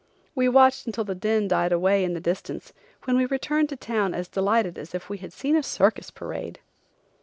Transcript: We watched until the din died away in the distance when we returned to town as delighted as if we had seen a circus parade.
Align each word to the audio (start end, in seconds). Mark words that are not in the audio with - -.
We 0.33 0.49
watched 0.49 0.87
until 0.87 1.03
the 1.03 1.13
din 1.13 1.47
died 1.47 1.71
away 1.71 2.03
in 2.03 2.15
the 2.15 2.19
distance 2.19 2.73
when 3.03 3.15
we 3.17 3.27
returned 3.27 3.69
to 3.69 3.75
town 3.75 4.15
as 4.15 4.27
delighted 4.27 4.79
as 4.79 4.95
if 4.95 5.11
we 5.11 5.19
had 5.19 5.31
seen 5.31 5.55
a 5.55 5.61
circus 5.61 6.09
parade. 6.09 6.59